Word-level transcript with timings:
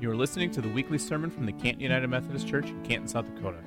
You 0.00 0.10
are 0.10 0.16
listening 0.16 0.50
to 0.50 0.60
the 0.60 0.68
weekly 0.68 0.98
sermon 0.98 1.30
from 1.30 1.46
the 1.46 1.52
Canton 1.52 1.80
United 1.80 2.08
Methodist 2.08 2.48
Church 2.48 2.68
in 2.68 2.84
Canton, 2.84 3.06
South 3.06 3.32
Dakota. 3.32 3.60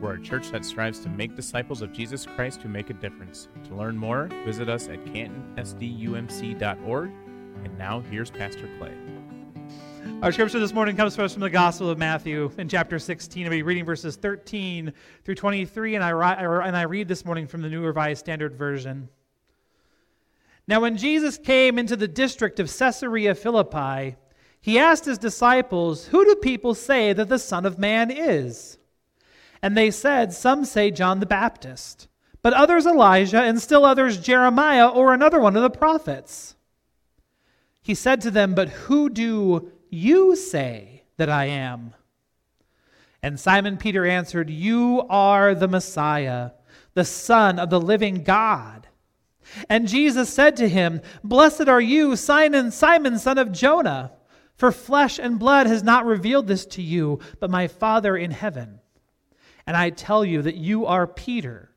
We're 0.00 0.14
a 0.14 0.20
church 0.20 0.50
that 0.50 0.64
strives 0.64 1.00
to 1.00 1.10
make 1.10 1.36
disciples 1.36 1.82
of 1.82 1.92
Jesus 1.92 2.24
Christ 2.24 2.62
who 2.62 2.70
make 2.70 2.88
a 2.88 2.94
difference. 2.94 3.48
To 3.64 3.74
learn 3.74 3.96
more, 3.96 4.28
visit 4.46 4.70
us 4.70 4.88
at 4.88 5.04
cantonsdumc.org. 5.04 7.10
And 7.64 7.78
now 7.78 8.00
here's 8.00 8.30
Pastor 8.30 8.70
Clay. 8.78 8.94
Our 10.22 10.32
scripture 10.32 10.58
this 10.58 10.72
morning 10.72 10.96
comes 10.96 11.14
to 11.16 11.24
us 11.24 11.34
from 11.34 11.42
the 11.42 11.50
Gospel 11.50 11.90
of 11.90 11.98
Matthew 11.98 12.50
in 12.56 12.66
chapter 12.66 12.98
16. 12.98 13.44
I'll 13.44 13.50
be 13.50 13.62
reading 13.62 13.84
verses 13.84 14.16
13 14.16 14.94
through 15.24 15.34
23, 15.34 15.94
and 15.94 16.02
I, 16.02 16.32
and 16.66 16.76
I 16.76 16.82
read 16.82 17.06
this 17.06 17.26
morning 17.26 17.46
from 17.46 17.60
the 17.60 17.68
New 17.68 17.84
Revised 17.84 18.20
Standard 18.20 18.54
Version. 18.54 19.10
Now, 20.66 20.80
when 20.80 20.96
Jesus 20.96 21.36
came 21.36 21.78
into 21.78 21.96
the 21.96 22.08
district 22.08 22.60
of 22.60 22.74
Caesarea 22.74 23.34
Philippi, 23.34 24.16
he 24.60 24.78
asked 24.78 25.06
his 25.06 25.18
disciples, 25.18 26.08
Who 26.08 26.24
do 26.24 26.34
people 26.36 26.74
say 26.74 27.12
that 27.12 27.28
the 27.28 27.38
Son 27.38 27.64
of 27.64 27.78
Man 27.78 28.10
is? 28.10 28.78
And 29.62 29.76
they 29.76 29.90
said, 29.90 30.32
Some 30.32 30.64
say 30.64 30.90
John 30.90 31.20
the 31.20 31.26
Baptist, 31.26 32.08
but 32.42 32.52
others 32.52 32.86
Elijah, 32.86 33.42
and 33.42 33.60
still 33.60 33.84
others 33.84 34.18
Jeremiah 34.18 34.88
or 34.88 35.12
another 35.12 35.40
one 35.40 35.56
of 35.56 35.62
the 35.62 35.70
prophets. 35.70 36.56
He 37.82 37.94
said 37.94 38.20
to 38.22 38.30
them, 38.30 38.54
But 38.54 38.68
who 38.68 39.08
do 39.08 39.72
you 39.88 40.36
say 40.36 41.04
that 41.16 41.30
I 41.30 41.46
am? 41.46 41.94
And 43.22 43.40
Simon 43.40 43.76
Peter 43.76 44.06
answered, 44.06 44.50
You 44.50 45.06
are 45.08 45.54
the 45.54 45.68
Messiah, 45.68 46.52
the 46.94 47.04
Son 47.04 47.58
of 47.58 47.70
the 47.70 47.80
living 47.80 48.24
God. 48.24 48.88
And 49.68 49.88
Jesus 49.88 50.32
said 50.32 50.56
to 50.56 50.68
him, 50.68 51.00
Blessed 51.24 51.68
are 51.68 51.80
you, 51.80 52.14
Simon, 52.16 52.70
Simon, 52.70 53.18
son 53.18 53.38
of 53.38 53.52
Jonah. 53.52 54.12
For 54.60 54.72
flesh 54.72 55.18
and 55.18 55.38
blood 55.38 55.66
has 55.68 55.82
not 55.82 56.04
revealed 56.04 56.46
this 56.46 56.66
to 56.66 56.82
you, 56.82 57.20
but 57.38 57.48
my 57.48 57.66
Father 57.66 58.14
in 58.14 58.30
heaven. 58.30 58.80
And 59.66 59.74
I 59.74 59.88
tell 59.88 60.22
you 60.22 60.42
that 60.42 60.56
you 60.56 60.84
are 60.84 61.06
Peter, 61.06 61.70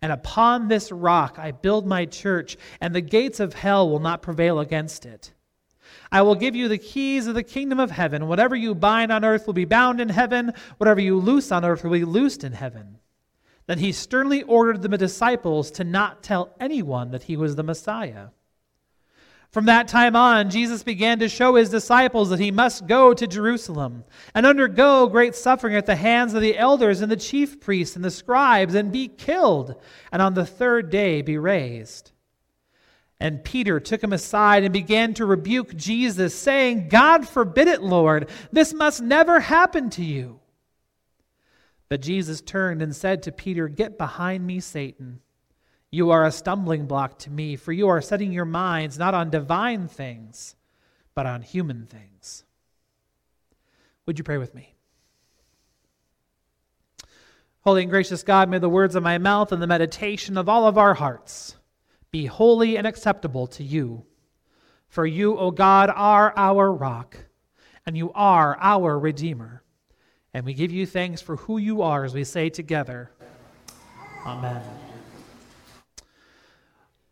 and 0.00 0.12
upon 0.12 0.68
this 0.68 0.92
rock 0.92 1.40
I 1.40 1.50
build 1.50 1.88
my 1.88 2.04
church, 2.04 2.56
and 2.80 2.94
the 2.94 3.00
gates 3.00 3.40
of 3.40 3.54
hell 3.54 3.90
will 3.90 3.98
not 3.98 4.22
prevail 4.22 4.60
against 4.60 5.06
it. 5.06 5.32
I 6.12 6.22
will 6.22 6.36
give 6.36 6.54
you 6.54 6.68
the 6.68 6.78
keys 6.78 7.26
of 7.26 7.34
the 7.34 7.42
kingdom 7.42 7.80
of 7.80 7.90
heaven. 7.90 8.28
Whatever 8.28 8.54
you 8.54 8.76
bind 8.76 9.10
on 9.10 9.24
earth 9.24 9.48
will 9.48 9.54
be 9.54 9.64
bound 9.64 10.00
in 10.00 10.10
heaven, 10.10 10.52
whatever 10.78 11.00
you 11.00 11.18
loose 11.18 11.50
on 11.50 11.64
earth 11.64 11.82
will 11.82 11.90
be 11.90 12.04
loosed 12.04 12.44
in 12.44 12.52
heaven. 12.52 12.98
Then 13.66 13.80
he 13.80 13.90
sternly 13.90 14.44
ordered 14.44 14.82
the 14.82 14.96
disciples 14.96 15.72
to 15.72 15.82
not 15.82 16.22
tell 16.22 16.54
anyone 16.60 17.10
that 17.10 17.24
he 17.24 17.36
was 17.36 17.56
the 17.56 17.64
Messiah. 17.64 18.28
From 19.50 19.64
that 19.66 19.88
time 19.88 20.14
on, 20.14 20.48
Jesus 20.48 20.84
began 20.84 21.18
to 21.18 21.28
show 21.28 21.56
his 21.56 21.70
disciples 21.70 22.30
that 22.30 22.38
he 22.38 22.52
must 22.52 22.86
go 22.86 23.12
to 23.12 23.26
Jerusalem 23.26 24.04
and 24.32 24.46
undergo 24.46 25.08
great 25.08 25.34
suffering 25.34 25.74
at 25.74 25.86
the 25.86 25.96
hands 25.96 26.34
of 26.34 26.40
the 26.40 26.56
elders 26.56 27.00
and 27.00 27.10
the 27.10 27.16
chief 27.16 27.60
priests 27.60 27.96
and 27.96 28.04
the 28.04 28.12
scribes 28.12 28.76
and 28.76 28.92
be 28.92 29.08
killed, 29.08 29.74
and 30.12 30.22
on 30.22 30.34
the 30.34 30.46
third 30.46 30.88
day 30.88 31.20
be 31.20 31.36
raised. 31.36 32.12
And 33.18 33.42
Peter 33.42 33.80
took 33.80 34.02
him 34.02 34.12
aside 34.12 34.62
and 34.62 34.72
began 34.72 35.14
to 35.14 35.26
rebuke 35.26 35.74
Jesus, 35.76 36.32
saying, 36.34 36.88
God 36.88 37.28
forbid 37.28 37.66
it, 37.66 37.82
Lord, 37.82 38.30
this 38.52 38.72
must 38.72 39.02
never 39.02 39.40
happen 39.40 39.90
to 39.90 40.04
you. 40.04 40.40
But 41.88 42.00
Jesus 42.00 42.40
turned 42.40 42.80
and 42.80 42.94
said 42.94 43.24
to 43.24 43.32
Peter, 43.32 43.66
Get 43.66 43.98
behind 43.98 44.46
me, 44.46 44.60
Satan. 44.60 45.20
You 45.90 46.10
are 46.10 46.24
a 46.24 46.30
stumbling 46.30 46.86
block 46.86 47.18
to 47.20 47.30
me, 47.30 47.56
for 47.56 47.72
you 47.72 47.88
are 47.88 48.00
setting 48.00 48.32
your 48.32 48.44
minds 48.44 48.98
not 48.98 49.14
on 49.14 49.30
divine 49.30 49.88
things, 49.88 50.54
but 51.14 51.26
on 51.26 51.42
human 51.42 51.86
things. 51.86 52.44
Would 54.06 54.18
you 54.18 54.24
pray 54.24 54.38
with 54.38 54.54
me? 54.54 54.74
Holy 57.62 57.82
and 57.82 57.90
gracious 57.90 58.22
God, 58.22 58.48
may 58.48 58.58
the 58.58 58.68
words 58.68 58.94
of 58.94 59.02
my 59.02 59.18
mouth 59.18 59.52
and 59.52 59.60
the 59.60 59.66
meditation 59.66 60.38
of 60.38 60.48
all 60.48 60.66
of 60.66 60.78
our 60.78 60.94
hearts 60.94 61.56
be 62.10 62.26
holy 62.26 62.76
and 62.76 62.86
acceptable 62.86 63.46
to 63.48 63.62
you. 63.62 64.04
For 64.88 65.06
you, 65.06 65.36
O 65.38 65.50
God, 65.50 65.92
are 65.94 66.32
our 66.36 66.72
rock, 66.72 67.16
and 67.86 67.96
you 67.96 68.12
are 68.12 68.56
our 68.60 68.98
Redeemer. 68.98 69.62
And 70.32 70.44
we 70.44 70.54
give 70.54 70.72
you 70.72 70.86
thanks 70.86 71.20
for 71.20 71.36
who 71.36 71.58
you 71.58 71.82
are 71.82 72.04
as 72.04 72.14
we 72.14 72.24
say 72.24 72.50
together, 72.50 73.10
Amen. 74.26 74.62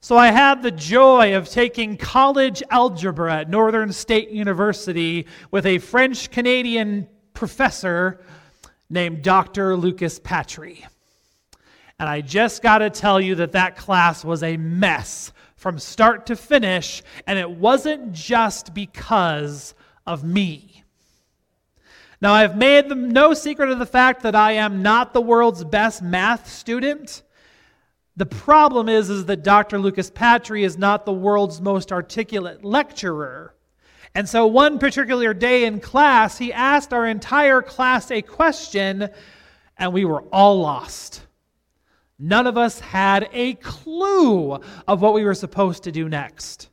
So 0.08 0.16
I 0.16 0.28
had 0.28 0.62
the 0.62 0.70
joy 0.70 1.36
of 1.36 1.50
taking 1.50 1.98
college 1.98 2.62
algebra 2.70 3.40
at 3.40 3.50
Northern 3.50 3.92
State 3.92 4.30
University 4.30 5.26
with 5.50 5.66
a 5.66 5.76
French 5.76 6.30
Canadian 6.30 7.06
professor 7.34 8.24
named 8.88 9.20
Dr. 9.20 9.76
Lucas 9.76 10.18
Patry. 10.18 10.82
And 11.98 12.08
I 12.08 12.22
just 12.22 12.62
got 12.62 12.78
to 12.78 12.88
tell 12.88 13.20
you 13.20 13.34
that 13.34 13.52
that 13.52 13.76
class 13.76 14.24
was 14.24 14.42
a 14.42 14.56
mess 14.56 15.30
from 15.56 15.78
start 15.78 16.24
to 16.28 16.36
finish, 16.36 17.02
and 17.26 17.38
it 17.38 17.50
wasn't 17.50 18.12
just 18.12 18.72
because 18.72 19.74
of 20.06 20.24
me. 20.24 20.84
Now, 22.22 22.32
I've 22.32 22.56
made 22.56 22.88
no 22.88 23.34
secret 23.34 23.68
of 23.68 23.78
the 23.78 23.84
fact 23.84 24.22
that 24.22 24.34
I 24.34 24.52
am 24.52 24.80
not 24.80 25.12
the 25.12 25.20
world's 25.20 25.64
best 25.64 26.00
math 26.00 26.50
student. 26.50 27.24
The 28.18 28.26
problem 28.26 28.88
is, 28.88 29.10
is 29.10 29.26
that 29.26 29.44
Dr. 29.44 29.78
Lucas 29.78 30.10
Patry 30.10 30.64
is 30.64 30.76
not 30.76 31.06
the 31.06 31.12
world's 31.12 31.60
most 31.60 31.92
articulate 31.92 32.64
lecturer. 32.64 33.54
And 34.12 34.28
so 34.28 34.44
one 34.44 34.80
particular 34.80 35.32
day 35.32 35.66
in 35.66 35.78
class, 35.78 36.36
he 36.36 36.52
asked 36.52 36.92
our 36.92 37.06
entire 37.06 37.62
class 37.62 38.10
a 38.10 38.20
question, 38.20 39.08
and 39.76 39.92
we 39.92 40.04
were 40.04 40.22
all 40.32 40.60
lost. 40.60 41.28
None 42.18 42.48
of 42.48 42.58
us 42.58 42.80
had 42.80 43.28
a 43.32 43.54
clue 43.54 44.58
of 44.88 45.00
what 45.00 45.14
we 45.14 45.22
were 45.22 45.32
supposed 45.32 45.84
to 45.84 45.92
do 45.92 46.08
next. 46.08 46.70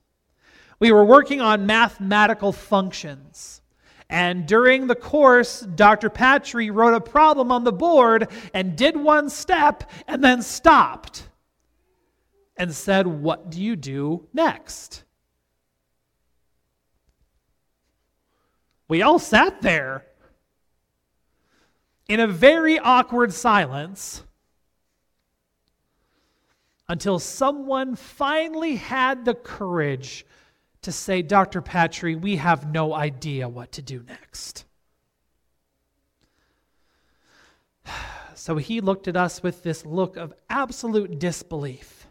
We 0.79 0.91
were 0.91 1.05
working 1.05 1.41
on 1.41 1.67
mathematical 1.67 2.53
functions. 2.53 3.61
And 4.09 4.47
during 4.47 4.87
the 4.87 4.95
course, 4.95 5.59
Dr. 5.59 6.09
Patry 6.09 6.73
wrote 6.73 6.95
a 6.95 7.01
problem 7.01 7.51
on 7.51 7.63
the 7.63 7.71
board 7.71 8.29
and 8.51 8.75
did 8.75 8.97
one 8.97 9.29
step 9.29 9.91
and 10.07 10.23
then 10.23 10.41
stopped 10.41 11.29
and 12.57 12.73
said, 12.73 13.07
What 13.07 13.49
do 13.49 13.61
you 13.61 13.75
do 13.75 14.27
next? 14.33 15.03
We 18.87 19.01
all 19.01 19.19
sat 19.19 19.61
there 19.61 20.05
in 22.07 22.19
a 22.19 22.27
very 22.27 22.77
awkward 22.77 23.33
silence 23.33 24.23
until 26.87 27.17
someone 27.17 27.95
finally 27.95 28.75
had 28.75 29.25
the 29.25 29.33
courage 29.33 30.25
to 30.83 30.91
say, 30.91 31.23
Dr. 31.23 31.63
Patry, 31.63 32.19
we 32.19 32.35
have 32.35 32.71
no 32.71 32.93
idea 32.93 33.49
what 33.49 33.71
to 33.73 33.81
do 33.81 34.03
next. 34.07 34.65
So 38.37 38.57
he 38.57 38.79
looked 38.79 39.07
at 39.07 39.15
us 39.15 39.41
with 39.41 39.63
this 39.63 39.87
look 39.87 40.17
of 40.17 40.31
absolute 40.51 41.17
disbelief. 41.17 42.04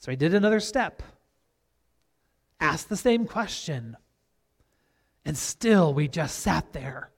So 0.00 0.10
he 0.10 0.16
did 0.16 0.32
another 0.32 0.60
step, 0.60 1.02
asked 2.58 2.88
the 2.88 2.96
same 2.96 3.26
question, 3.26 3.98
and 5.26 5.36
still 5.36 5.92
we 5.92 6.08
just 6.08 6.38
sat 6.38 6.72
there. 6.72 7.10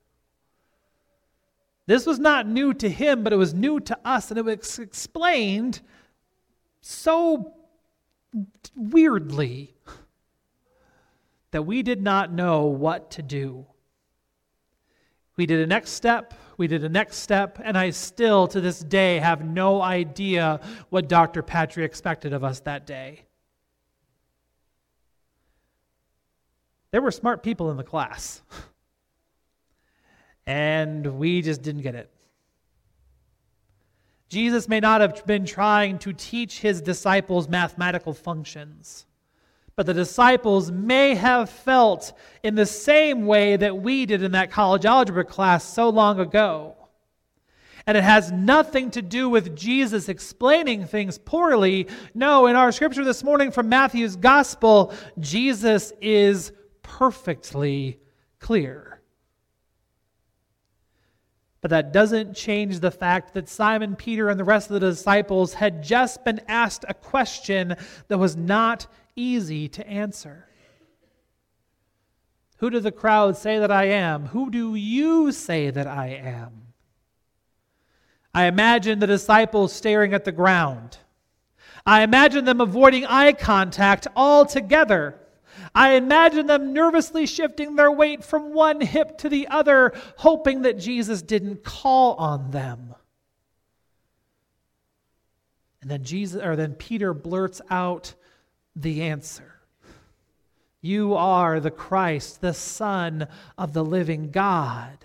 This 1.86 2.06
was 2.06 2.18
not 2.18 2.48
new 2.48 2.74
to 2.74 2.88
him, 2.88 3.22
but 3.22 3.32
it 3.32 3.36
was 3.36 3.54
new 3.54 3.78
to 3.80 3.98
us, 4.04 4.30
and 4.30 4.38
it 4.38 4.44
was 4.44 4.80
explained 4.80 5.80
so 6.80 7.54
weirdly 8.74 9.76
that 11.52 11.62
we 11.62 11.84
did 11.84 12.02
not 12.02 12.32
know 12.32 12.64
what 12.66 13.12
to 13.12 13.22
do. 13.22 13.66
We 15.36 15.46
did 15.46 15.60
a 15.60 15.66
next 15.68 15.90
step, 15.90 16.34
we 16.56 16.66
did 16.66 16.84
a 16.84 16.88
next 16.88 17.16
step, 17.18 17.58
and 17.62 17.76
I 17.76 17.90
still, 17.90 18.46
to 18.48 18.60
this 18.60 18.80
day, 18.80 19.18
have 19.18 19.44
no 19.44 19.80
idea 19.80 20.60
what 20.90 21.08
Dr. 21.08 21.42
Patry 21.42 21.84
expected 21.84 22.32
of 22.32 22.44
us 22.44 22.60
that 22.60 22.86
day. 22.86 23.24
There 26.90 27.00
were 27.00 27.10
smart 27.10 27.42
people 27.42 27.70
in 27.70 27.76
the 27.76 27.84
class, 27.84 28.42
and 30.46 31.18
we 31.18 31.40
just 31.40 31.62
didn't 31.62 31.82
get 31.82 31.94
it. 31.94 32.10
Jesus 34.28 34.68
may 34.68 34.80
not 34.80 35.00
have 35.02 35.26
been 35.26 35.44
trying 35.44 35.98
to 36.00 36.12
teach 36.12 36.60
his 36.60 36.80
disciples 36.80 37.48
mathematical 37.48 38.14
functions. 38.14 39.06
But 39.82 39.96
the 39.96 40.00
disciples 40.00 40.70
may 40.70 41.16
have 41.16 41.50
felt 41.50 42.12
in 42.44 42.54
the 42.54 42.66
same 42.66 43.26
way 43.26 43.56
that 43.56 43.78
we 43.78 44.06
did 44.06 44.22
in 44.22 44.30
that 44.30 44.52
college 44.52 44.84
algebra 44.84 45.24
class 45.24 45.64
so 45.64 45.88
long 45.88 46.20
ago. 46.20 46.76
And 47.84 47.98
it 47.98 48.04
has 48.04 48.30
nothing 48.30 48.92
to 48.92 49.02
do 49.02 49.28
with 49.28 49.56
Jesus 49.56 50.08
explaining 50.08 50.86
things 50.86 51.18
poorly. 51.18 51.88
No, 52.14 52.46
in 52.46 52.54
our 52.54 52.70
scripture 52.70 53.02
this 53.02 53.24
morning 53.24 53.50
from 53.50 53.68
Matthew's 53.68 54.14
gospel, 54.14 54.94
Jesus 55.18 55.92
is 56.00 56.52
perfectly 56.84 57.98
clear. 58.38 59.00
But 61.60 61.70
that 61.70 61.92
doesn't 61.92 62.34
change 62.34 62.78
the 62.78 62.92
fact 62.92 63.34
that 63.34 63.48
Simon 63.48 63.96
Peter 63.96 64.28
and 64.28 64.38
the 64.38 64.44
rest 64.44 64.70
of 64.70 64.74
the 64.74 64.90
disciples 64.90 65.54
had 65.54 65.82
just 65.82 66.24
been 66.24 66.40
asked 66.46 66.84
a 66.88 66.94
question 66.94 67.74
that 68.06 68.18
was 68.18 68.36
not 68.36 68.86
easy 69.16 69.68
to 69.68 69.86
answer. 69.86 70.46
Who 72.58 72.70
do 72.70 72.80
the 72.80 72.92
crowd 72.92 73.36
say 73.36 73.58
that 73.58 73.72
I 73.72 73.86
am? 73.86 74.26
Who 74.26 74.50
do 74.50 74.74
you 74.74 75.32
say 75.32 75.70
that 75.70 75.86
I 75.86 76.08
am? 76.08 76.62
I 78.32 78.44
imagine 78.44 78.98
the 78.98 79.06
disciples 79.06 79.72
staring 79.72 80.14
at 80.14 80.24
the 80.24 80.32
ground. 80.32 80.98
I 81.84 82.02
imagine 82.02 82.44
them 82.44 82.60
avoiding 82.60 83.04
eye 83.04 83.32
contact 83.32 84.06
altogether. 84.14 85.18
I 85.74 85.94
imagine 85.94 86.46
them 86.46 86.72
nervously 86.72 87.26
shifting 87.26 87.76
their 87.76 87.90
weight 87.90 88.24
from 88.24 88.52
one 88.52 88.80
hip 88.80 89.18
to 89.18 89.28
the 89.28 89.48
other, 89.48 89.92
hoping 90.18 90.62
that 90.62 90.78
Jesus 90.78 91.20
didn't 91.22 91.64
call 91.64 92.14
on 92.14 92.50
them. 92.50 92.94
And 95.80 95.90
then 95.90 96.04
Jesus 96.04 96.40
or 96.40 96.54
then 96.54 96.74
Peter 96.74 97.12
blurts 97.12 97.60
out 97.68 98.14
the 98.74 99.02
answer. 99.02 99.60
You 100.80 101.14
are 101.14 101.60
the 101.60 101.70
Christ, 101.70 102.40
the 102.40 102.54
Son 102.54 103.28
of 103.56 103.72
the 103.72 103.84
living 103.84 104.30
God. 104.30 104.98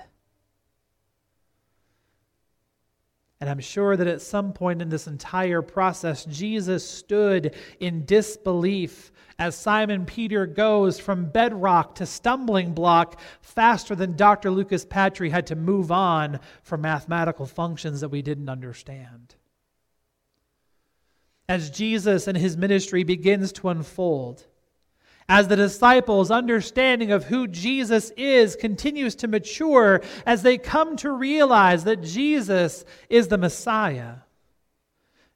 And 3.40 3.50
I'm 3.50 3.60
sure 3.60 3.96
that 3.96 4.08
at 4.08 4.22
some 4.22 4.52
point 4.52 4.82
in 4.82 4.90
this 4.90 5.06
entire 5.06 5.62
process, 5.62 6.26
Jesus 6.26 6.88
stood 6.88 7.56
in 7.80 8.06
disbelief 8.06 9.12
as 9.38 9.56
Simon 9.56 10.06
Peter 10.08 10.48
goes 10.48 11.00
from 11.00 11.30
bedrock 11.30 11.94
to 11.96 12.08
stumbling 12.08 12.74
block 12.74 13.20
faster 13.42 13.94
than 13.94 14.16
Dr. 14.16 14.50
Lucas 14.50 14.84
Patry 14.86 15.30
had 15.30 15.46
to 15.48 15.56
move 15.56 15.92
on 15.92 16.40
from 16.64 16.82
mathematical 16.82 17.46
functions 17.46 18.02
that 18.02 18.10
we 18.10 18.24
didn't 18.24 18.50
understand. 18.50 19.36
As 21.50 21.70
Jesus 21.70 22.28
and 22.28 22.38
his 22.38 22.58
ministry 22.58 23.04
begins 23.04 23.54
to 23.54 23.70
unfold, 23.70 24.46
as 25.30 25.48
the 25.48 25.56
disciples' 25.56 26.32
understanding 26.32 27.12
of 27.12 27.26
who 27.26 27.48
Jesus 27.48 28.12
is 28.18 28.56
continues 28.56 29.16
to 29.16 29.28
mature, 29.28 30.02
as 30.26 30.42
they 30.42 30.58
come 30.58 30.96
to 30.98 31.12
realize 31.12 31.84
that 31.84 32.02
Jesus 32.02 32.86
is 33.10 33.28
the 33.28 33.38
Messiah. 33.38 34.16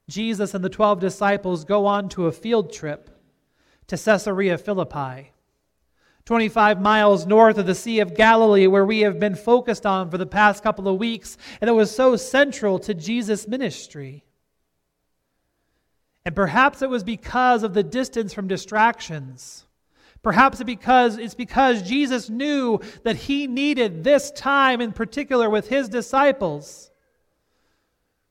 Jesus 0.08 0.54
and 0.54 0.64
the 0.64 0.70
12 0.70 1.00
disciples 1.00 1.64
go 1.64 1.86
on 1.86 2.08
to 2.10 2.26
a 2.26 2.32
field 2.32 2.72
trip 2.72 3.10
to 3.86 3.96
Caesarea 3.96 4.58
Philippi, 4.58 5.32
25 6.24 6.80
miles 6.80 7.26
north 7.26 7.58
of 7.58 7.66
the 7.66 7.74
Sea 7.74 8.00
of 8.00 8.14
Galilee, 8.14 8.66
where 8.66 8.84
we 8.84 9.00
have 9.00 9.18
been 9.18 9.34
focused 9.34 9.84
on 9.84 10.10
for 10.10 10.18
the 10.18 10.26
past 10.26 10.62
couple 10.62 10.88
of 10.88 10.98
weeks, 10.98 11.36
and 11.60 11.68
it 11.68 11.74
was 11.74 11.94
so 11.94 12.16
central 12.16 12.78
to 12.78 12.94
Jesus' 12.94 13.48
ministry. 13.48 14.24
And 16.24 16.34
perhaps 16.36 16.82
it 16.82 16.90
was 16.90 17.04
because 17.04 17.62
of 17.62 17.74
the 17.74 17.82
distance 17.82 18.32
from 18.32 18.48
distractions 18.48 19.66
Perhaps 20.22 20.60
it 20.60 20.64
because, 20.64 21.18
it's 21.18 21.34
because 21.34 21.82
Jesus 21.82 22.30
knew 22.30 22.80
that 23.02 23.16
he 23.16 23.48
needed 23.48 24.04
this 24.04 24.30
time 24.30 24.80
in 24.80 24.92
particular 24.92 25.50
with 25.50 25.68
his 25.68 25.88
disciples. 25.88 26.90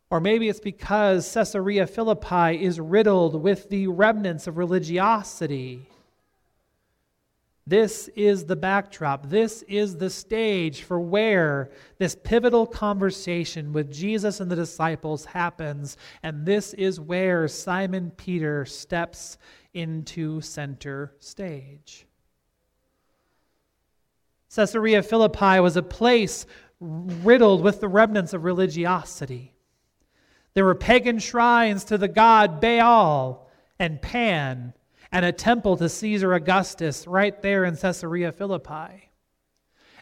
Or 0.09 0.21
maybe 0.21 0.47
it's 0.47 0.61
because 0.61 1.31
Caesarea 1.33 1.87
Philippi 1.87 2.63
is 2.63 2.79
riddled 2.79 3.41
with 3.41 3.69
the 3.69 3.87
remnants 3.87 4.47
of 4.47 4.57
religiosity. 4.57 5.89
This 7.71 8.09
is 8.17 8.43
the 8.43 8.57
backdrop. 8.57 9.29
This 9.29 9.61
is 9.61 9.95
the 9.95 10.09
stage 10.09 10.81
for 10.81 10.99
where 10.99 11.71
this 11.99 12.17
pivotal 12.21 12.67
conversation 12.67 13.71
with 13.71 13.89
Jesus 13.89 14.41
and 14.41 14.51
the 14.51 14.57
disciples 14.57 15.23
happens. 15.23 15.95
And 16.21 16.45
this 16.45 16.73
is 16.73 16.99
where 16.99 17.47
Simon 17.47 18.11
Peter 18.17 18.65
steps 18.65 19.37
into 19.73 20.41
center 20.41 21.15
stage. 21.19 22.05
Caesarea 24.53 25.01
Philippi 25.01 25.61
was 25.61 25.77
a 25.77 25.81
place 25.81 26.45
riddled 26.81 27.61
with 27.61 27.79
the 27.79 27.87
remnants 27.87 28.33
of 28.33 28.43
religiosity. 28.43 29.53
There 30.55 30.65
were 30.65 30.75
pagan 30.75 31.19
shrines 31.19 31.85
to 31.85 31.97
the 31.97 32.09
god 32.09 32.59
Baal 32.59 33.47
and 33.79 34.01
Pan, 34.01 34.73
and 35.11 35.25
a 35.25 35.31
temple 35.31 35.77
to 35.77 35.89
Caesar 35.89 36.33
Augustus 36.33 37.05
right 37.05 37.41
there 37.41 37.65
in 37.65 37.75
Caesarea 37.75 38.31
Philippi. 38.31 39.11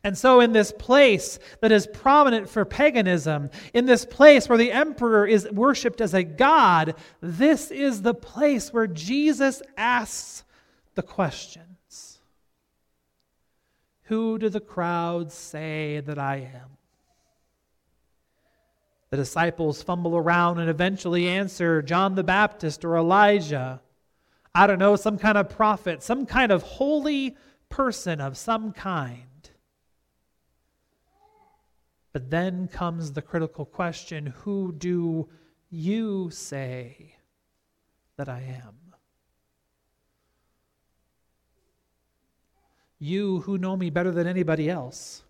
And 0.03 0.17
so, 0.17 0.39
in 0.39 0.53
this 0.53 0.71
place 0.71 1.39
that 1.59 1.71
is 1.71 1.87
prominent 1.87 2.49
for 2.49 2.63
paganism, 2.63 3.49
in 3.73 3.85
this 3.85 4.05
place 4.05 4.47
where 4.47 4.57
the 4.57 4.71
emperor 4.71 5.27
is 5.27 5.49
worshiped 5.51 5.99
as 5.99 6.13
a 6.13 6.23
god, 6.23 6.95
this 7.21 7.69
is 7.69 8.01
the 8.01 8.13
place 8.13 8.71
where 8.71 8.87
Jesus 8.87 9.61
asks 9.75 10.45
the 10.95 11.03
questions 11.03 12.19
Who 14.03 14.37
do 14.39 14.47
the 14.47 14.61
crowds 14.61 15.33
say 15.33 16.01
that 16.05 16.17
I 16.17 16.49
am? 16.53 16.77
The 19.09 19.17
disciples 19.17 19.81
fumble 19.81 20.15
around 20.15 20.59
and 20.59 20.69
eventually 20.69 21.27
answer 21.27 21.81
John 21.81 22.15
the 22.15 22.23
Baptist 22.23 22.85
or 22.85 22.95
Elijah. 22.95 23.81
I 24.59 24.67
don't 24.67 24.77
know, 24.77 24.97
some 24.97 25.17
kind 25.17 25.37
of 25.37 25.47
prophet, 25.47 26.03
some 26.03 26.25
kind 26.25 26.51
of 26.51 26.63
holy 26.63 27.37
person 27.69 28.19
of 28.19 28.35
some 28.35 28.73
kind. 28.73 29.49
But 32.11 32.29
then 32.29 32.67
comes 32.67 33.13
the 33.13 33.21
critical 33.21 33.63
question 33.63 34.25
Who 34.41 34.73
do 34.73 35.29
you 35.69 36.29
say 36.31 37.15
that 38.17 38.27
I 38.27 38.41
am? 38.65 38.75
You 42.99 43.39
who 43.39 43.57
know 43.57 43.77
me 43.77 43.89
better 43.89 44.11
than 44.11 44.27
anybody 44.27 44.69
else. 44.69 45.23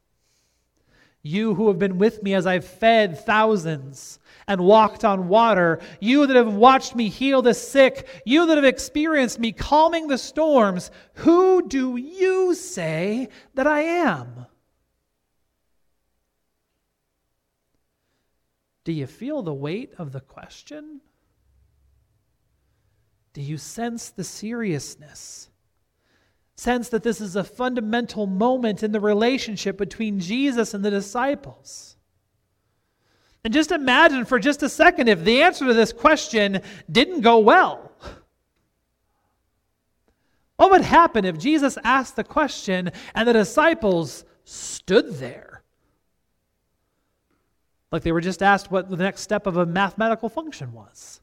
You 1.22 1.56
who 1.56 1.68
have 1.68 1.78
been 1.78 1.98
with 1.98 2.24
me 2.24 2.34
as 2.34 2.48
I've 2.48 2.66
fed 2.66 3.20
thousands 3.20 4.20
and 4.48 4.62
walked 4.62 5.04
on 5.04 5.28
water. 5.28 5.80
You 6.00 6.26
that 6.28 6.36
have 6.36 6.54
watched 6.54 6.96
me 6.96 7.10
heal 7.10 7.42
the 7.42 7.54
sick. 7.54 8.08
You 8.26 8.48
that 8.48 8.56
have 8.56 8.66
experienced 8.66 9.38
me 9.38 9.52
calming 9.52 10.08
the 10.08 10.18
storms. 10.18 10.92
Who 11.16 11.68
do 11.68 11.98
you 11.98 12.56
say 12.56 13.28
that 13.56 13.68
I 13.68 13.82
am? 13.82 14.46
Do 18.86 18.94
you 18.94 19.06
feel 19.06 19.44
the 19.44 19.54
weight 19.54 19.94
of 19.98 20.14
the 20.14 20.22
question? 20.22 21.02
Do 23.34 23.42
you 23.42 23.58
sense 23.58 24.10
the 24.10 24.24
seriousness? 24.24 25.50
Sense 26.60 26.90
that 26.90 27.04
this 27.04 27.22
is 27.22 27.38
a 27.38 27.44
fundamental 27.46 28.28
moment 28.28 28.84
in 28.84 28.92
the 28.92 29.00
relationship 29.00 29.78
between 29.78 30.20
Jesus 30.20 30.74
and 30.74 30.84
the 30.84 30.92
disciples? 30.92 31.96
And 33.46 33.54
just 33.54 33.72
imagine 33.72 34.26
for 34.26 34.40
just 34.40 34.62
a 34.62 34.68
second 34.68 35.08
if 35.08 35.24
the 35.24 35.42
answer 35.42 35.66
to 35.68 35.74
this 35.74 35.94
question 35.94 36.62
didn't 36.92 37.22
go 37.22 37.40
well. 37.40 37.94
What 40.58 40.72
would 40.72 40.82
happen 40.82 41.24
if 41.24 41.40
Jesus 41.40 41.78
asked 41.86 42.18
the 42.18 42.26
question 42.26 42.92
and 43.16 43.26
the 43.26 43.32
disciples 43.32 44.26
stood 44.44 45.14
there? 45.14 45.64
Like 47.90 48.04
they 48.04 48.12
were 48.12 48.20
just 48.20 48.44
asked 48.44 48.70
what 48.70 48.90
the 48.90 48.98
next 48.98 49.22
step 49.22 49.48
of 49.48 49.56
a 49.56 49.66
mathematical 49.66 50.28
function 50.28 50.74
was. 50.74 51.22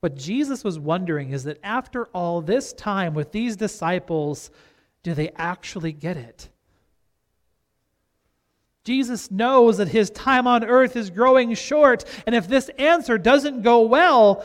What 0.00 0.16
Jesus 0.16 0.64
was 0.64 0.78
wondering 0.78 1.30
is 1.30 1.44
that 1.44 1.58
after 1.62 2.06
all 2.06 2.40
this 2.40 2.72
time 2.72 3.14
with 3.14 3.32
these 3.32 3.56
disciples, 3.56 4.50
do 5.02 5.14
they 5.14 5.30
actually 5.36 5.92
get 5.92 6.16
it? 6.16 6.48
Jesus 8.82 9.30
knows 9.30 9.76
that 9.76 9.88
his 9.88 10.08
time 10.10 10.46
on 10.46 10.64
earth 10.64 10.96
is 10.96 11.10
growing 11.10 11.54
short, 11.54 12.04
and 12.26 12.34
if 12.34 12.48
this 12.48 12.70
answer 12.78 13.18
doesn't 13.18 13.60
go 13.62 13.82
well, 13.82 14.44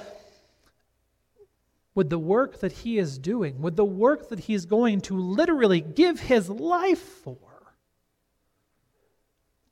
would 1.96 2.10
the 2.10 2.20
work 2.20 2.60
that 2.60 2.74
he 2.74 2.98
is 2.98 3.18
doing, 3.18 3.62
would 3.62 3.78
the 3.78 3.86
work 3.86 4.28
that 4.28 4.42
he's 4.42 4.66
going 4.66 5.00
to 5.02 5.18
literally 5.18 5.80
give 5.80 6.20
his 6.20 6.50
life 6.50 7.00
for, 7.00 7.38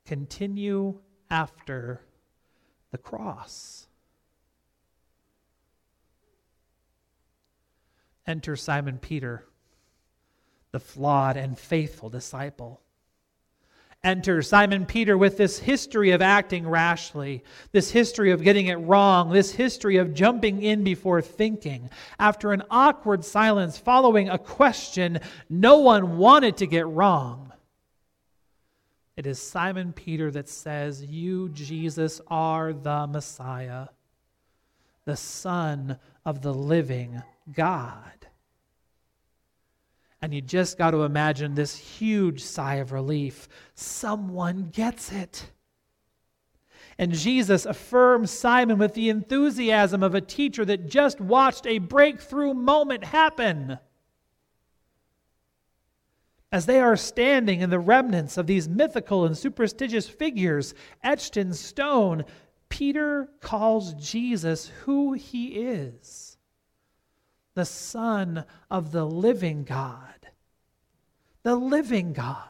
continue 0.06 0.98
after 1.30 2.00
the 2.90 2.98
cross. 2.98 3.86
Enter 8.26 8.56
Simon 8.56 8.98
Peter, 8.98 9.44
the 10.72 10.80
flawed 10.80 11.36
and 11.36 11.58
faithful 11.58 12.08
disciple. 12.08 12.80
Enter 14.02 14.42
Simon 14.42 14.84
Peter 14.84 15.16
with 15.16 15.38
this 15.38 15.58
history 15.58 16.10
of 16.10 16.20
acting 16.20 16.68
rashly, 16.68 17.42
this 17.72 17.90
history 17.90 18.32
of 18.32 18.42
getting 18.42 18.66
it 18.66 18.74
wrong, 18.74 19.30
this 19.30 19.52
history 19.52 19.96
of 19.96 20.12
jumping 20.12 20.62
in 20.62 20.84
before 20.84 21.22
thinking. 21.22 21.88
After 22.18 22.52
an 22.52 22.62
awkward 22.70 23.24
silence 23.24 23.78
following 23.78 24.28
a 24.28 24.38
question 24.38 25.20
no 25.48 25.78
one 25.78 26.18
wanted 26.18 26.58
to 26.58 26.66
get 26.66 26.86
wrong, 26.86 27.52
it 29.16 29.26
is 29.26 29.40
Simon 29.40 29.92
Peter 29.92 30.30
that 30.30 30.48
says, 30.48 31.02
You, 31.02 31.48
Jesus, 31.50 32.20
are 32.28 32.74
the 32.74 33.06
Messiah, 33.06 33.88
the 35.06 35.16
Son 35.16 35.98
of 36.26 36.42
the 36.42 36.52
living 36.52 37.22
God. 37.52 38.26
And 40.22 40.32
you 40.32 40.40
just 40.40 40.78
got 40.78 40.92
to 40.92 41.02
imagine 41.02 41.54
this 41.54 41.76
huge 41.76 42.42
sigh 42.42 42.76
of 42.76 42.92
relief. 42.92 43.46
Someone 43.74 44.70
gets 44.70 45.12
it. 45.12 45.50
And 46.96 47.12
Jesus 47.12 47.66
affirms 47.66 48.30
Simon 48.30 48.78
with 48.78 48.94
the 48.94 49.10
enthusiasm 49.10 50.02
of 50.02 50.14
a 50.14 50.20
teacher 50.20 50.64
that 50.64 50.88
just 50.88 51.20
watched 51.20 51.66
a 51.66 51.78
breakthrough 51.78 52.54
moment 52.54 53.04
happen. 53.04 53.78
As 56.50 56.66
they 56.66 56.80
are 56.80 56.96
standing 56.96 57.60
in 57.60 57.68
the 57.68 57.80
remnants 57.80 58.38
of 58.38 58.46
these 58.46 58.68
mythical 58.68 59.26
and 59.26 59.36
superstitious 59.36 60.08
figures 60.08 60.72
etched 61.02 61.36
in 61.36 61.52
stone, 61.52 62.24
Peter 62.68 63.28
calls 63.40 63.92
Jesus 63.94 64.68
who 64.84 65.12
he 65.12 65.48
is 65.48 66.33
the 67.54 67.64
Son 67.64 68.44
of 68.70 68.92
the 68.92 69.04
living 69.04 69.64
God. 69.64 70.28
The 71.42 71.54
living 71.54 72.12
God. 72.12 72.48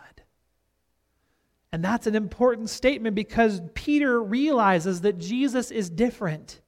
And 1.73 1.84
that's 1.84 2.06
an 2.06 2.14
important 2.14 2.70
statement 2.70 3.16
because 3.16 3.61
Peter 3.75 4.23
realizes 4.23 5.00
that 5.02 5.18
Jesus 5.18 5.70
is 5.70 5.90
different. 5.90 6.61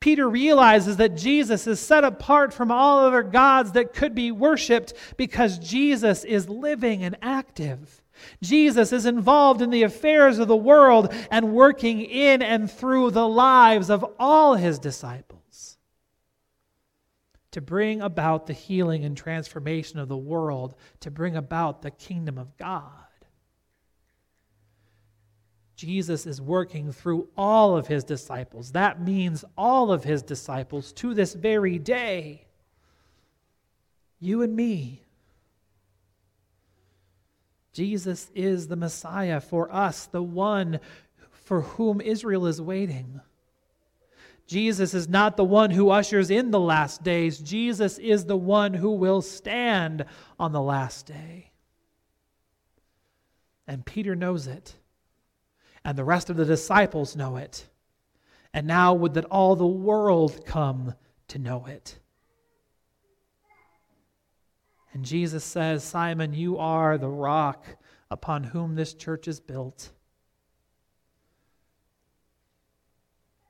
Peter 0.00 0.28
realizes 0.28 0.96
that 0.96 1.16
Jesus 1.16 1.66
is 1.66 1.80
set 1.80 2.04
apart 2.04 2.54
from 2.54 2.70
all 2.70 3.00
other 3.00 3.22
gods 3.22 3.72
that 3.72 3.92
could 3.92 4.14
be 4.14 4.30
worshiped 4.30 4.94
because 5.16 5.58
Jesus 5.58 6.24
is 6.24 6.48
living 6.48 7.02
and 7.02 7.16
active. 7.20 8.02
Jesus 8.42 8.92
is 8.92 9.06
involved 9.06 9.60
in 9.60 9.70
the 9.70 9.82
affairs 9.82 10.38
of 10.38 10.48
the 10.48 10.56
world 10.56 11.12
and 11.30 11.52
working 11.52 12.00
in 12.00 12.42
and 12.42 12.70
through 12.70 13.10
the 13.10 13.28
lives 13.28 13.90
of 13.90 14.04
all 14.18 14.54
his 14.54 14.78
disciples 14.78 15.37
to 17.58 17.62
bring 17.62 18.00
about 18.00 18.46
the 18.46 18.52
healing 18.52 19.04
and 19.04 19.16
transformation 19.16 19.98
of 19.98 20.06
the 20.06 20.16
world, 20.16 20.76
to 21.00 21.10
bring 21.10 21.34
about 21.34 21.82
the 21.82 21.90
kingdom 21.90 22.38
of 22.38 22.56
God. 22.56 22.84
Jesus 25.74 26.24
is 26.24 26.40
working 26.40 26.92
through 26.92 27.26
all 27.36 27.76
of 27.76 27.88
his 27.88 28.04
disciples. 28.04 28.70
That 28.70 29.02
means 29.02 29.44
all 29.56 29.90
of 29.90 30.04
his 30.04 30.22
disciples 30.22 30.92
to 30.92 31.14
this 31.14 31.34
very 31.34 31.80
day. 31.80 32.46
You 34.20 34.42
and 34.42 34.54
me. 34.54 35.02
Jesus 37.72 38.30
is 38.36 38.68
the 38.68 38.76
Messiah 38.76 39.40
for 39.40 39.74
us, 39.74 40.06
the 40.06 40.22
one 40.22 40.78
for 41.32 41.62
whom 41.62 42.00
Israel 42.00 42.46
is 42.46 42.62
waiting. 42.62 43.20
Jesus 44.48 44.94
is 44.94 45.08
not 45.10 45.36
the 45.36 45.44
one 45.44 45.70
who 45.70 45.90
ushers 45.90 46.30
in 46.30 46.50
the 46.50 46.58
last 46.58 47.02
days. 47.02 47.38
Jesus 47.38 47.98
is 47.98 48.24
the 48.24 48.36
one 48.36 48.72
who 48.72 48.92
will 48.92 49.20
stand 49.20 50.06
on 50.38 50.52
the 50.52 50.62
last 50.62 51.04
day. 51.04 51.50
And 53.66 53.84
Peter 53.84 54.16
knows 54.16 54.46
it. 54.46 54.74
And 55.84 55.98
the 55.98 56.04
rest 56.04 56.30
of 56.30 56.36
the 56.36 56.46
disciples 56.46 57.14
know 57.14 57.36
it. 57.36 57.68
And 58.54 58.66
now 58.66 58.94
would 58.94 59.12
that 59.14 59.26
all 59.26 59.54
the 59.54 59.66
world 59.66 60.46
come 60.46 60.94
to 61.28 61.38
know 61.38 61.66
it. 61.66 61.98
And 64.94 65.04
Jesus 65.04 65.44
says, 65.44 65.84
Simon, 65.84 66.32
you 66.32 66.56
are 66.56 66.96
the 66.96 67.10
rock 67.10 67.66
upon 68.10 68.44
whom 68.44 68.76
this 68.76 68.94
church 68.94 69.28
is 69.28 69.40
built. 69.40 69.90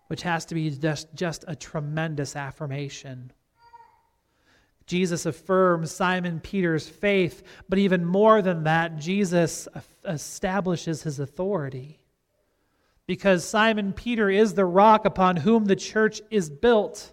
Which 0.08 0.22
has 0.22 0.44
to 0.46 0.54
be 0.54 0.70
just, 0.70 1.14
just 1.14 1.44
a 1.46 1.54
tremendous 1.54 2.36
affirmation. 2.36 3.32
Jesus 4.86 5.26
affirms 5.26 5.90
Simon 5.90 6.40
Peter's 6.40 6.88
faith, 6.88 7.42
but 7.68 7.78
even 7.78 8.04
more 8.04 8.40
than 8.40 8.64
that, 8.64 8.96
Jesus 8.96 9.68
establishes 10.04 11.02
his 11.02 11.20
authority. 11.20 12.00
Because 13.06 13.44
Simon 13.46 13.92
Peter 13.92 14.30
is 14.30 14.54
the 14.54 14.64
rock 14.64 15.04
upon 15.04 15.36
whom 15.36 15.66
the 15.66 15.76
church 15.76 16.22
is 16.30 16.50
built. 16.50 17.12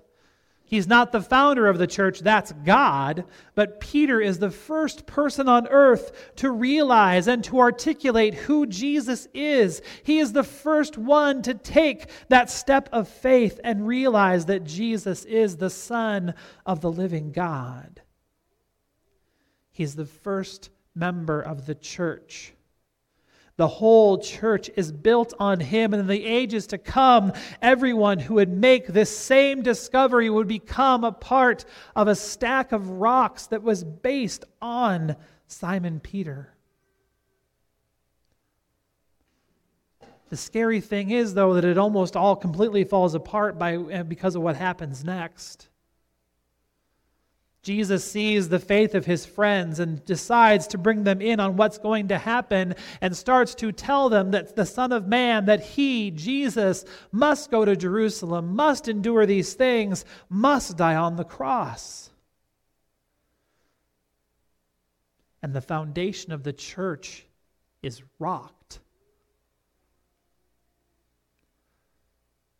He's 0.68 0.88
not 0.88 1.12
the 1.12 1.22
founder 1.22 1.68
of 1.68 1.78
the 1.78 1.86
church, 1.86 2.22
that's 2.22 2.52
God. 2.52 3.26
But 3.54 3.80
Peter 3.80 4.20
is 4.20 4.40
the 4.40 4.50
first 4.50 5.06
person 5.06 5.48
on 5.48 5.68
earth 5.68 6.34
to 6.38 6.50
realize 6.50 7.28
and 7.28 7.44
to 7.44 7.60
articulate 7.60 8.34
who 8.34 8.66
Jesus 8.66 9.28
is. 9.36 9.84
He 10.04 10.18
is 10.18 10.34
the 10.34 10.44
first 10.44 10.98
one 10.98 11.44
to 11.44 11.54
take 11.54 12.08
that 12.30 12.50
step 12.50 12.90
of 12.92 13.08
faith 13.08 13.60
and 13.64 13.86
realize 13.86 14.48
that 14.48 14.64
Jesus 14.64 15.24
is 15.26 15.58
the 15.58 15.70
Son 15.70 16.34
of 16.66 16.82
the 16.82 16.92
living 16.92 17.32
God. 17.32 18.02
He's 19.72 19.94
the 19.94 20.06
first 20.06 20.72
member 20.96 21.42
of 21.42 21.68
the 21.68 21.76
church. 21.76 22.55
The 23.58 23.68
whole 23.68 24.18
church 24.18 24.70
is 24.76 24.92
built 24.92 25.34
on 25.40 25.60
him. 25.60 25.94
And 25.94 26.02
in 26.02 26.08
the 26.08 26.26
ages 26.26 26.68
to 26.68 26.78
come, 26.78 27.32
everyone 27.62 28.20
who 28.20 28.36
would 28.36 28.50
make 28.50 28.88
this 28.88 29.16
same 29.16 29.62
discovery 29.62 30.30
would 30.30 30.48
become 30.48 31.04
a 31.04 31.12
part 31.12 31.64
of 31.96 32.08
a 32.08 32.16
stack 32.16 32.74
of 32.74 32.90
rocks 32.90 33.48
that 33.48 33.64
was 33.64 33.84
based 33.84 34.44
on 34.62 35.16
Simon 35.48 36.00
Peter. 36.00 36.56
The 40.30 40.38
scary 40.38 40.82
thing 40.82 41.12
is, 41.12 41.34
though, 41.34 41.54
that 41.54 41.64
it 41.64 41.78
almost 41.78 42.18
all 42.18 42.36
completely 42.36 42.84
falls 42.84 43.14
apart 43.14 43.58
by, 43.58 43.78
uh, 43.78 44.04
because 44.04 44.36
of 44.36 44.42
what 44.42 44.56
happens 44.56 45.04
next. 45.04 45.70
Jesus 47.66 48.06
sees 48.06 48.48
the 48.48 48.60
faith 48.60 48.94
of 48.94 49.08
his 49.08 49.26
friends 49.26 49.80
and 49.80 50.06
decides 50.06 50.68
to 50.68 50.78
bring 50.78 51.04
them 51.04 51.20
in 51.20 51.40
on 51.40 51.56
what's 51.56 51.80
going 51.80 52.10
to 52.10 52.18
happen 52.20 52.76
and 53.02 53.18
starts 53.18 53.56
to 53.56 53.72
tell 53.72 54.08
them 54.08 54.30
that 54.32 54.56
the 54.56 54.68
Son 54.68 54.92
of 54.92 55.08
Man, 55.08 55.46
that 55.46 55.64
he, 55.64 56.12
Jesus, 56.12 56.86
must 57.12 57.50
go 57.50 57.66
to 57.66 57.76
Jerusalem, 57.76 58.56
must 58.56 58.88
endure 58.88 59.26
these 59.26 59.56
things, 59.56 60.06
must 60.30 60.78
die 60.78 60.94
on 60.94 61.16
the 61.16 61.24
cross. 61.24 62.12
And 65.42 65.52
the 65.52 65.60
foundation 65.60 66.34
of 66.34 66.44
the 66.44 66.54
church 66.54 67.26
is 67.82 68.04
rocked. 68.20 68.55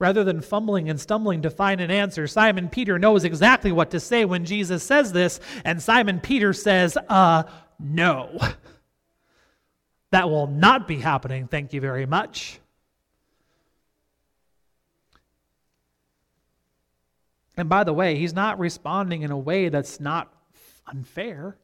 Rather 0.06 0.24
than 0.24 0.40
fumbling 0.40 0.88
and 0.88 1.02
stumbling 1.02 1.42
to 1.42 1.50
find 1.50 1.82
an 1.82 1.90
answer, 1.90 2.28
Simon 2.28 2.70
Peter 2.70 3.00
knows 3.00 3.24
exactly 3.24 3.72
what 3.72 3.90
to 3.90 4.00
say 4.00 4.24
when 4.24 4.46
Jesus 4.46 4.84
says 4.84 5.12
this, 5.12 5.40
and 5.64 5.82
Simon 5.82 6.20
Peter 6.20 6.54
says, 6.54 6.96
uh, 7.10 7.42
no. 7.80 8.38
That 10.12 10.30
will 10.30 10.46
not 10.46 10.88
be 10.88 10.98
happening, 10.98 11.48
thank 11.48 11.74
you 11.74 11.82
very 11.82 12.06
much. 12.06 12.60
And 17.58 17.68
by 17.68 17.84
the 17.84 17.92
way, 17.92 18.16
he's 18.16 18.36
not 18.36 18.60
responding 18.60 19.24
in 19.24 19.32
a 19.32 19.38
way 19.40 19.70
that's 19.70 20.00
not 20.00 20.32
unfair. 20.86 21.58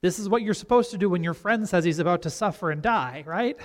This 0.00 0.20
is 0.20 0.28
what 0.28 0.42
you're 0.42 0.54
supposed 0.54 0.92
to 0.92 0.96
do 0.96 1.10
when 1.10 1.24
your 1.24 1.34
friend 1.34 1.68
says 1.68 1.84
he's 1.84 1.98
about 1.98 2.22
to 2.22 2.30
suffer 2.30 2.70
and 2.70 2.80
die, 2.82 3.24
right? 3.26 3.58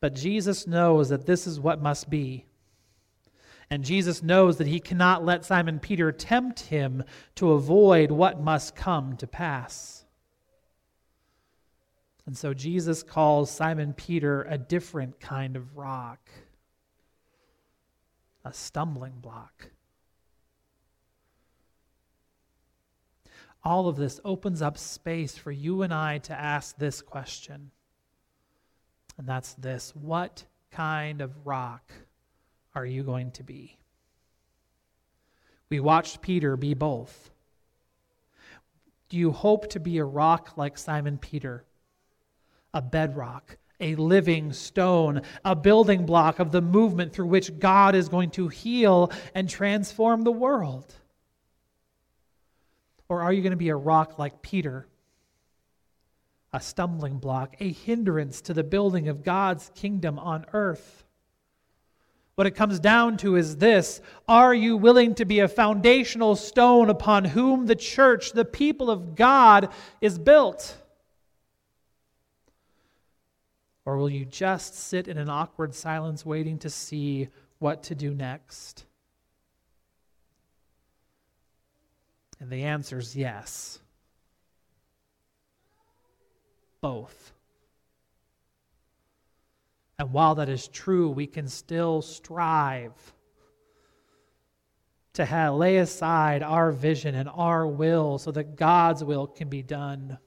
But 0.00 0.14
Jesus 0.14 0.66
knows 0.66 1.08
that 1.08 1.26
this 1.26 1.46
is 1.46 1.58
what 1.58 1.82
must 1.82 2.08
be. 2.08 2.46
And 3.70 3.84
Jesus 3.84 4.22
knows 4.22 4.56
that 4.56 4.66
he 4.66 4.80
cannot 4.80 5.24
let 5.24 5.44
Simon 5.44 5.78
Peter 5.78 6.10
tempt 6.10 6.60
him 6.60 7.04
to 7.34 7.52
avoid 7.52 8.10
what 8.10 8.40
must 8.40 8.74
come 8.74 9.16
to 9.18 9.26
pass. 9.26 10.04
And 12.24 12.36
so 12.36 12.54
Jesus 12.54 13.02
calls 13.02 13.50
Simon 13.50 13.92
Peter 13.92 14.42
a 14.42 14.58
different 14.58 15.18
kind 15.20 15.56
of 15.56 15.76
rock, 15.76 16.20
a 18.44 18.52
stumbling 18.52 19.18
block. 19.20 19.70
All 23.64 23.88
of 23.88 23.96
this 23.96 24.20
opens 24.24 24.62
up 24.62 24.78
space 24.78 25.36
for 25.36 25.50
you 25.50 25.82
and 25.82 25.92
I 25.92 26.18
to 26.18 26.32
ask 26.32 26.76
this 26.76 27.02
question 27.02 27.70
and 29.18 29.26
that's 29.26 29.54
this 29.54 29.92
What 29.94 30.44
kind 30.70 31.20
of 31.20 31.46
rock 31.46 31.92
are 32.74 32.86
you 32.86 33.02
going 33.02 33.32
to 33.32 33.42
be? 33.42 33.76
We 35.70 35.80
watched 35.80 36.22
Peter 36.22 36.56
be 36.56 36.74
both. 36.74 37.30
Do 39.08 39.16
you 39.16 39.32
hope 39.32 39.70
to 39.70 39.80
be 39.80 39.98
a 39.98 40.04
rock 40.04 40.56
like 40.56 40.78
Simon 40.78 41.18
Peter? 41.18 41.64
A 42.72 42.80
bedrock, 42.80 43.56
a 43.80 43.94
living 43.96 44.52
stone, 44.52 45.22
a 45.44 45.56
building 45.56 46.06
block 46.06 46.38
of 46.38 46.52
the 46.52 46.60
movement 46.60 47.12
through 47.12 47.26
which 47.26 47.58
God 47.58 47.94
is 47.94 48.08
going 48.08 48.30
to 48.32 48.48
heal 48.48 49.10
and 49.34 49.48
transform 49.48 50.22
the 50.22 50.32
world? 50.32 50.94
Or 53.08 53.22
are 53.22 53.32
you 53.32 53.42
going 53.42 53.52
to 53.52 53.56
be 53.56 53.70
a 53.70 53.76
rock 53.76 54.18
like 54.18 54.42
Peter? 54.42 54.86
A 56.52 56.60
stumbling 56.60 57.18
block, 57.18 57.56
a 57.60 57.72
hindrance 57.72 58.40
to 58.42 58.54
the 58.54 58.64
building 58.64 59.08
of 59.08 59.22
God's 59.22 59.70
kingdom 59.74 60.18
on 60.18 60.46
earth? 60.52 61.04
What 62.38 62.46
it 62.46 62.52
comes 62.52 62.78
down 62.78 63.16
to 63.16 63.34
is 63.34 63.56
this 63.56 64.00
Are 64.28 64.54
you 64.54 64.76
willing 64.76 65.16
to 65.16 65.24
be 65.24 65.40
a 65.40 65.48
foundational 65.48 66.36
stone 66.36 66.88
upon 66.88 67.24
whom 67.24 67.66
the 67.66 67.74
church, 67.74 68.30
the 68.30 68.44
people 68.44 68.90
of 68.90 69.16
God, 69.16 69.70
is 70.00 70.18
built? 70.20 70.76
Or 73.84 73.96
will 73.96 74.08
you 74.08 74.24
just 74.24 74.74
sit 74.76 75.08
in 75.08 75.18
an 75.18 75.28
awkward 75.28 75.74
silence 75.74 76.24
waiting 76.24 76.58
to 76.58 76.70
see 76.70 77.28
what 77.58 77.82
to 77.84 77.96
do 77.96 78.14
next? 78.14 78.84
And 82.38 82.50
the 82.50 82.62
answer 82.64 82.98
is 82.98 83.16
yes. 83.16 83.80
Both. 86.80 87.32
And 89.98 90.12
while 90.12 90.36
that 90.36 90.48
is 90.48 90.68
true, 90.68 91.10
we 91.10 91.26
can 91.26 91.48
still 91.48 92.02
strive 92.02 92.92
to 95.14 95.24
have, 95.24 95.54
lay 95.54 95.78
aside 95.78 96.44
our 96.44 96.70
vision 96.70 97.16
and 97.16 97.28
our 97.28 97.66
will 97.66 98.18
so 98.18 98.30
that 98.30 98.54
God's 98.54 99.02
will 99.02 99.26
can 99.26 99.48
be 99.48 99.62
done. 99.62 100.18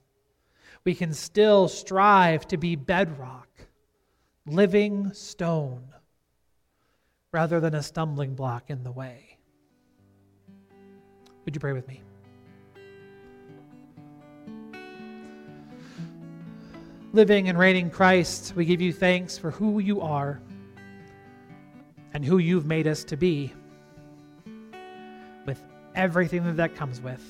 We 0.84 0.94
can 0.94 1.14
still 1.14 1.70
strive 1.70 2.46
to 2.50 2.58
be 2.58 2.76
bedrock, 2.76 3.48
living 4.46 5.14
stone, 5.14 5.86
rather 7.32 7.62
than 7.62 7.74
a 7.74 7.84
stumbling 7.84 8.36
block 8.36 8.70
in 8.70 8.84
the 8.84 8.92
way. 8.92 9.38
Would 11.46 11.56
you 11.56 11.62
pray 11.62 11.72
with 11.72 11.88
me? 11.88 12.02
Living 17.14 17.50
and 17.50 17.58
reigning 17.60 17.90
Christ, 17.90 18.54
we 18.56 18.66
give 18.66 18.82
you 18.82 18.94
thanks 18.94 19.38
for 19.38 19.52
who 19.52 19.80
you 19.80 20.02
are 20.02 20.42
and 22.14 22.24
who 22.24 22.38
you've 22.38 22.66
made 22.66 22.88
us 22.88 23.04
to 23.06 23.18
be, 23.18 23.54
with 25.46 25.62
everything 25.96 26.44
that 26.46 26.58
that 26.58 26.76
comes 26.76 27.02
with. 27.02 27.22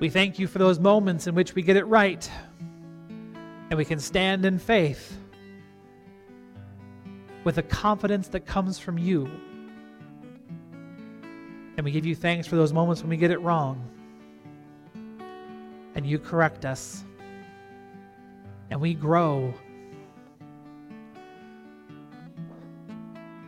We 0.00 0.10
thank 0.10 0.38
you 0.38 0.46
for 0.46 0.58
those 0.58 0.78
moments 0.78 1.26
in 1.26 1.34
which 1.34 1.54
we 1.54 1.62
get 1.62 1.76
it 1.76 1.84
right 1.84 2.30
and 3.70 3.76
we 3.76 3.84
can 3.84 3.98
stand 3.98 4.44
in 4.44 4.58
faith 4.58 5.18
with 7.44 7.58
a 7.58 7.62
confidence 7.62 8.28
that 8.28 8.46
comes 8.46 8.78
from 8.78 8.98
you. 8.98 9.30
And 11.76 11.84
we 11.84 11.90
give 11.90 12.06
you 12.06 12.14
thanks 12.14 12.46
for 12.46 12.56
those 12.56 12.72
moments 12.72 13.02
when 13.02 13.10
we 13.10 13.16
get 13.16 13.30
it 13.30 13.40
wrong 13.40 13.82
and 15.94 16.06
you 16.06 16.18
correct 16.18 16.64
us 16.64 17.04
and 18.70 18.80
we 18.80 18.94
grow 18.94 19.52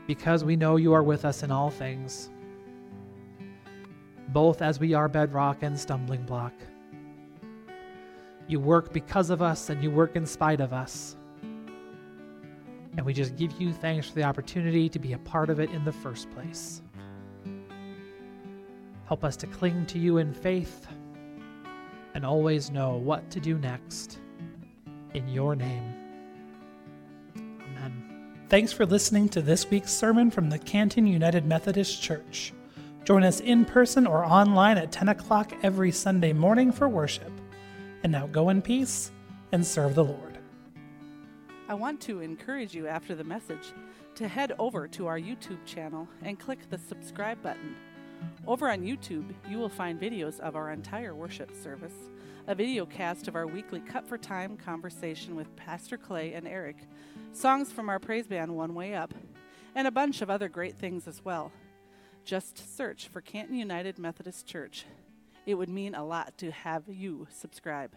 because 0.07 0.45
we 0.45 0.57
know 0.57 0.77
you 0.77 0.93
are 0.93 1.03
with 1.03 1.25
us 1.25 1.43
in 1.43 1.51
all 1.51 1.71
things, 1.71 2.31
both 4.29 4.61
as 4.61 4.81
we 4.81 4.93
are 4.93 5.09
bedrock 5.09 5.63
and 5.63 5.79
stumbling 5.79 6.23
block. 6.25 6.53
You 8.49 8.59
work 8.59 8.93
because 8.93 9.31
of 9.31 9.41
us 9.41 9.71
and 9.71 9.83
you 9.83 9.91
work 9.91 10.17
in 10.17 10.27
spite 10.27 10.61
of 10.61 10.73
us. 10.73 11.17
And 12.97 13.07
we 13.07 13.13
just 13.13 13.37
give 13.37 13.53
you 13.61 13.73
thanks 13.73 14.09
for 14.09 14.17
the 14.17 14.25
opportunity 14.25 14.89
to 14.89 14.99
be 14.99 15.13
a 15.13 15.19
part 15.19 15.49
of 15.49 15.61
it 15.61 15.71
in 15.71 15.85
the 15.85 15.93
first 15.93 16.29
place. 16.33 16.83
Help 19.07 19.23
us 19.23 19.37
to 19.37 19.47
cling 19.47 19.87
to 19.87 19.99
you 19.99 20.19
in 20.19 20.35
faith 20.35 20.89
and 22.15 22.27
always 22.27 22.71
know 22.71 22.97
what 22.97 23.31
to 23.31 23.39
do 23.39 23.59
next 23.59 24.19
in 25.15 25.29
your 25.29 25.57
name. 25.57 25.95
Amen. 27.37 28.45
Thanks 28.49 28.73
for 28.73 28.87
listening 28.87 29.29
to 29.31 29.43
this 29.43 29.69
week's 29.71 29.93
sermon 29.93 30.31
from 30.31 30.51
the 30.51 30.59
Canton 30.59 31.07
United 31.07 31.47
Methodist 31.47 32.03
Church. 32.03 32.53
Join 33.05 33.25
us 33.25 33.41
in 33.41 33.65
person 33.65 34.07
or 34.07 34.25
online 34.25 34.79
at 34.79 34.93
10 34.93 35.09
o'clock 35.09 35.53
every 35.63 35.91
Sunday 35.91 36.33
morning 36.33 36.71
for 36.71 36.89
worship. 36.89 37.33
And 38.03 38.13
now 38.13 38.27
go 38.27 38.49
in 38.49 38.63
peace 38.63 39.11
and 39.53 39.67
serve 39.67 39.95
the 39.95 40.05
Lord. 40.05 40.39
I 41.69 41.75
want 41.75 42.01
to 42.03 42.21
encourage 42.21 42.75
you 42.75 42.87
after 42.87 43.15
the 43.15 43.25
message 43.25 43.73
to 44.17 44.29
head 44.29 44.53
over 44.59 44.89
to 44.89 45.07
our 45.07 45.19
YouTube 45.19 45.65
channel 45.65 46.09
and 46.23 46.39
click 46.39 46.59
the 46.69 46.79
subscribe 46.79 47.43
button. 47.43 47.77
Over 48.47 48.71
on 48.71 48.81
YouTube, 48.81 49.33
you 49.49 49.59
will 49.59 49.69
find 49.69 50.01
videos 50.01 50.41
of 50.41 50.57
our 50.57 50.71
entire 50.71 51.15
worship 51.15 51.51
service 51.63 51.95
a 52.51 52.55
video 52.57 52.85
cast 52.85 53.29
of 53.29 53.37
our 53.37 53.47
weekly 53.47 53.79
Cut 53.79 54.05
for 54.05 54.19
Time 54.19 54.57
conversation 54.57 55.37
with 55.37 55.55
Pastor 55.55 55.97
Clay 55.97 56.33
and 56.33 56.49
Eric, 56.49 56.79
songs 57.33 57.71
from 57.71 57.89
our 57.89 58.01
praise 58.01 58.27
band 58.27 58.57
One 58.57 58.75
Way 58.75 58.93
Up, 58.93 59.15
and 59.77 59.87
a 59.87 59.93
bunch 59.93 60.21
of 60.21 60.31
other 60.31 60.49
great 60.49 60.77
things 60.77 61.07
as 61.07 61.25
well. 61.25 61.53
Just 62.25 62.77
search 62.77 63.07
for 63.07 63.21
Canton 63.21 63.55
United 63.55 64.01
Methodist 64.01 64.49
Church. 64.49 64.85
It 65.47 65.55
would 65.55 65.69
mean 65.69 65.95
a 65.95 66.05
lot 66.05 66.37
to 66.39 66.51
have 66.51 66.83
you 66.89 67.29
subscribe. 67.31 67.95